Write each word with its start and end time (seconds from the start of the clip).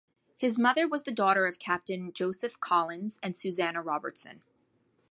His 0.35 0.57
mother 0.57 0.87
was 0.87 1.03
the 1.03 1.11
daughter 1.11 1.45
of 1.45 1.59
Captain 1.59 2.11
Joseph 2.11 2.59
Collins 2.59 3.19
and 3.21 3.37
Susannah 3.37 3.83
Robertson. 3.83 4.41